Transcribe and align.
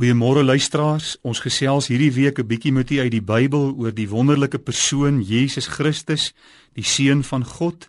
Goeiemôre 0.00 0.40
luisteraars. 0.40 1.18
Ons 1.28 1.42
gesels 1.44 1.90
hierdie 1.90 2.12
week 2.16 2.38
'n 2.40 2.46
bietjie 2.46 2.72
met 2.72 2.90
u 2.90 3.00
uit 3.00 3.10
die 3.12 3.20
Bybel 3.20 3.74
oor 3.76 3.92
die 3.92 4.08
wonderlike 4.08 4.58
persoon 4.58 5.20
Jesus 5.20 5.66
Christus, 5.66 6.32
die 6.72 6.84
seun 6.84 7.22
van 7.24 7.44
God. 7.44 7.88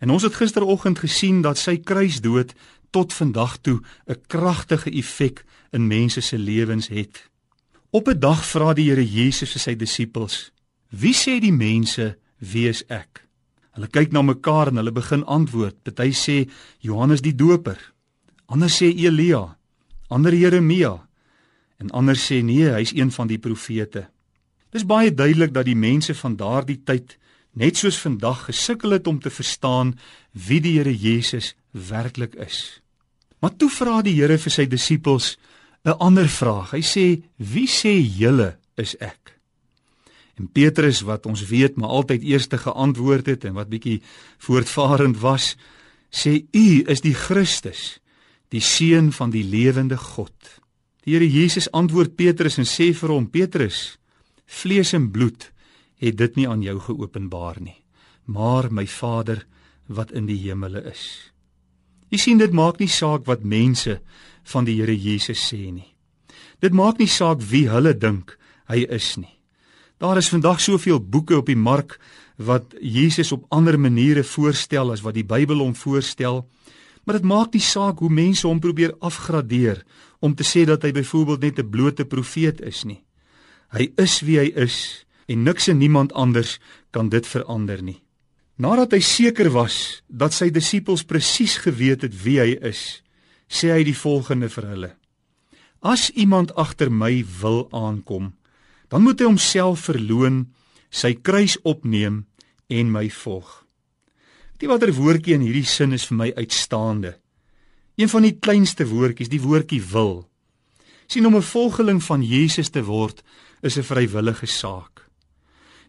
En 0.00 0.10
ons 0.10 0.22
het 0.22 0.34
gisteroggend 0.34 0.98
gesien 0.98 1.40
dat 1.42 1.58
sy 1.58 1.76
kruisdood 1.76 2.52
tot 2.90 3.12
vandag 3.12 3.56
toe 3.60 3.80
'n 4.06 4.20
kragtige 4.26 4.90
effek 4.90 5.44
in 5.70 5.86
mense 5.86 6.20
se 6.20 6.38
lewens 6.38 6.88
het. 6.88 7.30
Op 7.90 8.08
'n 8.08 8.18
dag 8.18 8.44
vra 8.44 8.74
die 8.74 8.90
Here 8.90 9.06
Jesus 9.06 9.52
vir 9.52 9.60
sy 9.60 9.76
disippels: 9.76 10.50
"Wie 10.90 11.14
sê 11.14 11.40
die 11.40 11.52
mense 11.52 12.18
wie 12.38 12.68
is 12.68 12.82
ek?" 12.88 13.28
Hulle 13.70 13.86
kyk 13.86 14.12
na 14.12 14.22
mekaar 14.22 14.66
en 14.66 14.76
hulle 14.76 14.92
begin 14.92 15.24
antwoord. 15.24 15.82
Party 15.82 16.10
sê 16.10 16.50
Johannes 16.80 17.20
die 17.20 17.34
Doper. 17.34 17.92
Ander 18.46 18.68
sê 18.68 18.86
Elia. 18.96 19.56
Ander 20.08 20.34
Jeremia 20.34 21.10
en 21.82 21.90
ander 21.90 22.18
sê 22.18 22.42
nee, 22.46 22.70
hy's 22.70 22.94
een 22.94 23.10
van 23.10 23.30
die 23.30 23.40
profete. 23.42 24.06
Dis 24.72 24.86
baie 24.86 25.10
duidelik 25.10 25.52
dat 25.52 25.66
die 25.66 25.76
mense 25.76 26.14
van 26.14 26.36
daardie 26.38 26.78
tyd 26.86 27.16
net 27.58 27.76
soos 27.76 27.98
vandag 28.00 28.46
gesukkel 28.48 28.96
het 28.96 29.08
om 29.10 29.18
te 29.20 29.30
verstaan 29.30 29.96
wie 30.32 30.60
die 30.64 30.78
Here 30.78 30.94
Jesus 30.94 31.52
werklik 31.70 32.38
is. 32.40 32.80
Maar 33.42 33.56
toe 33.58 33.68
vra 33.70 34.00
die 34.06 34.14
Here 34.16 34.38
vir 34.38 34.54
sy 34.54 34.66
disippels 34.66 35.36
'n 35.84 35.98
ander 35.98 36.28
vraag. 36.28 36.70
Hy 36.70 36.82
sê: 36.82 37.22
"Wie 37.36 37.66
sê 37.66 37.98
julle 37.98 38.56
is 38.76 38.96
ek?" 39.00 39.38
En 40.38 40.48
Petrus 40.48 41.02
wat 41.02 41.26
ons 41.26 41.46
weet 41.46 41.76
maar 41.76 41.90
altyd 41.90 42.22
eerste 42.22 42.58
geantwoord 42.58 43.26
het 43.26 43.44
en 43.44 43.54
wat 43.54 43.68
bietjie 43.68 44.02
voortvarend 44.38 45.18
was, 45.18 45.56
sê: 46.10 46.46
"U 46.52 46.84
is 46.86 47.00
die 47.00 47.14
Christus, 47.14 48.00
die 48.48 48.60
seun 48.60 49.12
van 49.12 49.30
die 49.30 49.44
lewende 49.44 49.96
God." 49.96 50.61
Die 51.02 51.16
Here 51.16 51.26
Jesus 51.26 51.66
antwoord 51.74 52.14
Petrus 52.16 52.60
en 52.62 52.68
sê 52.68 52.92
vir 52.94 53.10
hom: 53.10 53.26
Petrus, 53.26 53.98
vlees 54.46 54.92
en 54.94 55.10
bloed 55.10 55.48
het 56.02 56.18
dit 56.18 56.36
nie 56.38 56.48
aan 56.48 56.62
jou 56.62 56.78
geopenbaar 56.82 57.60
nie, 57.62 57.78
maar 58.26 58.70
my 58.70 58.86
Vader 58.86 59.44
wat 59.86 60.12
in 60.14 60.26
die 60.26 60.38
hemele 60.44 60.82
is. 60.90 61.32
Jy 62.12 62.18
sien 62.18 62.38
dit 62.38 62.52
maak 62.52 62.78
nie 62.78 62.90
saak 62.90 63.26
wat 63.26 63.42
mense 63.42 63.98
van 64.52 64.66
die 64.68 64.76
Here 64.78 64.94
Jesus 64.94 65.42
sê 65.50 65.70
nie. 65.72 65.88
Dit 66.62 66.74
maak 66.74 67.00
nie 67.02 67.10
saak 67.10 67.42
wie 67.50 67.66
hulle 67.70 67.94
dink 67.98 68.36
hy 68.70 68.84
is 68.86 69.16
nie. 69.18 69.32
Daar 69.98 70.18
is 70.18 70.30
vandag 70.30 70.60
soveel 70.60 70.98
boeke 70.98 71.36
op 71.38 71.46
die 71.46 71.58
mark 71.58 71.98
wat 72.38 72.74
Jesus 72.80 73.32
op 73.34 73.46
ander 73.54 73.78
maniere 73.78 74.22
voorstel 74.26 74.90
as 74.94 75.02
wat 75.02 75.14
die 75.14 75.26
Bybel 75.26 75.62
hom 75.62 75.74
voorstel. 75.78 76.44
Maar 77.04 77.18
dit 77.18 77.24
maak 77.26 77.52
nie 77.52 77.62
saak 77.62 77.98
hoe 77.98 78.10
mense 78.10 78.46
hom 78.46 78.60
probeer 78.60 78.94
afgradeer 79.00 79.82
om 80.20 80.34
te 80.34 80.46
sê 80.46 80.64
dat 80.66 80.82
hy 80.82 80.92
byvoorbeeld 80.92 81.40
net 81.40 81.58
'n 81.58 81.70
blote 81.70 82.04
profeet 82.04 82.60
is 82.60 82.84
nie. 82.84 83.02
Hy 83.72 83.92
is 83.96 84.20
wie 84.20 84.38
hy 84.38 84.52
is 84.54 85.06
en 85.26 85.42
niks 85.42 85.68
en 85.68 85.78
niemand 85.78 86.12
anders 86.12 86.58
kan 86.90 87.08
dit 87.08 87.26
verander 87.26 87.82
nie. 87.82 88.02
Nadat 88.56 88.92
hy 88.92 89.00
seker 89.00 89.50
was 89.50 90.02
dat 90.08 90.32
sy 90.32 90.50
disippels 90.50 91.02
presies 91.08 91.56
geweet 91.64 92.02
het 92.02 92.14
wie 92.24 92.38
hy 92.40 92.58
is, 92.60 93.02
sê 93.48 93.72
hy 93.72 93.82
die 93.84 93.96
volgende 93.96 94.48
vir 94.48 94.66
hulle: 94.68 94.90
As 95.80 96.10
iemand 96.10 96.54
agter 96.54 96.92
my 96.92 97.24
wil 97.40 97.68
aankom, 97.72 98.34
dan 98.88 99.02
moet 99.02 99.20
hy 99.20 99.26
homself 99.26 99.88
verloën, 99.88 100.44
sy 100.90 101.14
kruis 101.14 101.56
opneem 101.64 102.26
en 102.68 102.92
my 102.92 103.08
volg. 103.10 103.64
Die 104.62 104.68
watter 104.70 104.92
woordjie 104.94 105.34
in 105.34 105.42
hierdie 105.42 105.66
sin 105.66 105.90
is 105.90 106.04
vir 106.06 106.16
my 106.20 106.28
uitstaande. 106.36 107.16
Een 107.98 108.10
van 108.12 108.22
die 108.22 108.36
kleinste 108.38 108.84
woordjies, 108.86 109.30
die 109.32 109.42
woordjie 109.42 109.82
wil. 109.90 110.28
sien 111.12 111.26
om 111.26 111.36
'n 111.36 111.42
volgeling 111.42 112.02
van 112.02 112.22
Jesus 112.22 112.70
te 112.70 112.84
word 112.84 113.22
is 113.62 113.76
'n 113.76 113.82
vrywillige 113.82 114.46
saak. 114.46 115.10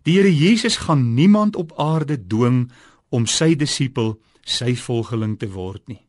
Die 0.03 0.17
Here 0.17 0.35
Jesus 0.35 0.77
gaan 0.77 1.13
niemand 1.13 1.55
op 1.55 1.71
aarde 1.77 2.17
dwing 2.27 2.71
om 3.09 3.25
sy 3.25 3.56
disipel, 3.56 4.19
sy 4.44 4.75
volgeling 4.75 5.40
te 5.40 5.51
word 5.51 5.88
nie. 5.88 6.01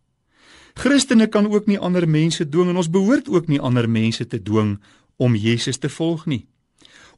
Christene 0.74 1.26
kan 1.26 1.46
ook 1.46 1.66
nie 1.66 1.78
ander 1.78 2.08
mense 2.08 2.48
dwing 2.48 2.68
en 2.68 2.76
ons 2.76 2.90
behoort 2.90 3.28
ook 3.28 3.46
nie 3.46 3.60
ander 3.60 3.88
mense 3.88 4.26
te 4.26 4.42
dwing 4.42 4.80
om 5.16 5.34
Jesus 5.34 5.78
te 5.78 5.88
volg 5.88 6.26
nie. 6.26 6.46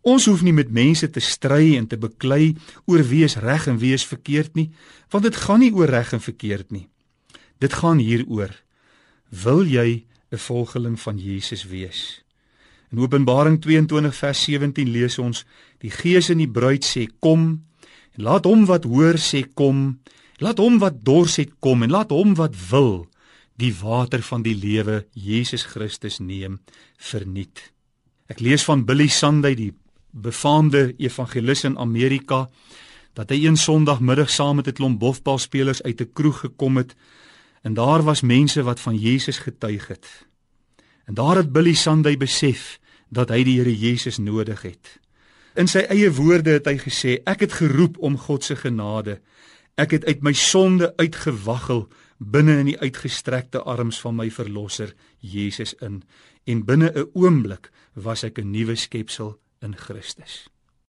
Ons 0.07 0.29
hoef 0.31 0.45
nie 0.47 0.55
met 0.55 0.71
mense 0.71 1.09
te 1.11 1.21
stry 1.21 1.75
en 1.75 1.89
te 1.91 1.99
beklei 1.99 2.55
oor 2.87 3.03
wie 3.11 3.25
is 3.27 3.39
reg 3.43 3.67
en 3.67 3.81
wie 3.83 3.93
is 3.97 4.07
verkeerd 4.07 4.55
nie, 4.55 4.69
want 5.11 5.27
dit 5.27 5.39
gaan 5.47 5.61
nie 5.65 5.73
oor 5.75 5.91
reg 5.91 6.13
en 6.15 6.23
verkeerd 6.23 6.71
nie. 6.71 6.87
Dit 7.59 7.75
gaan 7.83 7.99
hieroor: 7.99 8.55
Wil 9.31 9.67
jy 9.67 10.07
'n 10.31 10.39
volgeling 10.39 11.01
van 11.01 11.19
Jesus 11.19 11.65
wees? 11.65 12.23
In 12.93 12.99
Openbaring 12.99 13.61
22 13.61 14.15
vers 14.15 14.43
17 14.45 14.89
lees 14.89 15.19
ons: 15.19 15.45
Die 15.79 15.91
Gees 15.91 16.31
en 16.31 16.39
die 16.39 16.51
bruid 16.51 16.85
sê: 16.85 17.09
Kom, 17.21 17.67
en 18.15 18.23
laat 18.23 18.45
hom 18.45 18.67
wat 18.67 18.85
hoor 18.85 19.19
sê: 19.19 19.43
Kom, 19.55 19.99
laat 20.39 20.59
hom 20.61 20.79
wat 20.79 21.01
dors 21.05 21.39
het 21.41 21.55
kom 21.61 21.83
en 21.83 21.93
laat 21.93 22.13
hom 22.13 22.35
wat 22.37 22.57
wil 22.71 23.07
die 23.57 23.73
water 23.73 24.21
van 24.23 24.45
die 24.45 24.55
lewe 24.57 25.07
Jesus 25.13 25.65
Christus 25.65 26.19
neem 26.21 26.61
verniet. 27.01 27.73
Ek 28.29 28.43
lees 28.45 28.67
van 28.67 28.85
Billy 28.85 29.09
Sunday 29.09 29.57
die 29.57 29.73
befaamde 30.17 30.95
evangelis 30.97 31.65
in 31.65 31.79
Amerika 31.79 32.49
dat 33.13 33.31
hy 33.33 33.47
een 33.47 33.57
Sondagmiddag 33.57 34.31
saam 34.31 34.57
met 34.57 34.69
'n 34.69 34.73
klomp 34.73 34.99
bofbalspelers 34.99 35.83
uit 35.83 36.01
'n 36.01 36.13
kroeg 36.13 36.41
gekom 36.41 36.77
het 36.77 36.95
en 37.63 37.75
daar 37.75 38.03
was 38.03 38.21
mense 38.21 38.63
wat 38.63 38.81
van 38.81 38.97
Jesus 38.97 39.39
getuig 39.39 39.87
het. 39.87 40.27
En 41.05 41.15
daar 41.15 41.37
het 41.37 41.53
Billy 41.53 41.75
Sunday 41.75 42.17
besef 42.17 42.79
dat 43.09 43.29
hy 43.29 43.43
die 43.43 43.59
Here 43.59 43.79
Jesus 43.79 44.19
nodig 44.19 44.63
het. 44.63 45.01
In 45.55 45.69
sy 45.69 45.79
eie 45.79 46.13
woorde 46.13 46.51
het 46.51 46.67
hy 46.67 46.77
gesê: 46.79 47.23
"Ek 47.25 47.41
het 47.41 47.53
geroep 47.53 47.99
om 47.99 48.19
God 48.19 48.45
se 48.45 48.57
genade. 48.57 49.21
Ek 49.75 49.91
het 49.91 50.05
uit 50.05 50.23
my 50.23 50.33
sonde 50.33 50.93
uitgewaggel 50.97 51.89
binne 52.19 52.59
in 52.59 52.67
die 52.67 52.79
uitgestrekte 52.79 53.63
arms 53.63 54.01
van 54.01 54.17
my 54.17 54.31
verlosser 54.31 54.95
Jesus 55.19 55.75
in 55.75 56.03
en 56.45 56.65
binne 56.65 56.93
'n 56.95 57.11
oomblik 57.13 57.71
was 57.93 58.23
ek 58.23 58.39
'n 58.39 58.51
nuwe 58.51 58.75
skepsel 58.75 59.39
in 59.63 59.75
Christus. 59.75 60.49